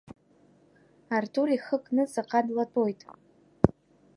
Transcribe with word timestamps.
Артур 1.17 1.49
ихы 1.55 1.77
кны 1.83 2.03
ҵаҟа 2.11 2.39
длатәоит. 2.45 3.01